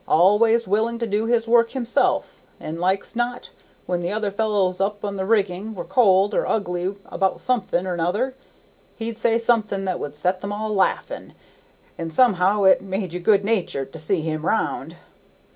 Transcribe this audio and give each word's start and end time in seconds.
"Always 0.07 0.67
willin' 0.67 0.97
to 0.97 1.05
do 1.05 1.27
his 1.27 1.47
work 1.47 1.69
himself, 1.73 2.41
and 2.59 2.79
like's 2.81 3.15
not 3.15 3.51
when 3.85 3.99
the 3.99 4.11
other 4.11 4.31
fellows 4.31 4.81
up 4.81 4.99
the 5.01 5.25
rigging 5.27 5.75
were 5.75 5.83
cold, 5.85 6.33
or 6.33 6.47
ugly 6.47 6.95
about 7.05 7.39
something 7.39 7.85
or 7.85 7.95
'nother, 7.95 8.33
he'd 8.95 9.19
say 9.19 9.37
something 9.37 9.85
that 9.85 9.99
would 9.99 10.15
set 10.15 10.41
them 10.41 10.51
all 10.51 10.73
laughing, 10.73 11.35
and 11.99 12.11
somehow 12.11 12.63
it 12.63 12.81
made 12.81 13.13
you 13.13 13.19
good 13.19 13.45
natured 13.45 13.93
to 13.93 13.99
see 13.99 14.21
him 14.21 14.43
round. 14.43 14.95